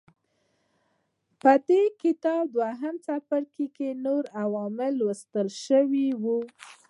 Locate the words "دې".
1.67-1.81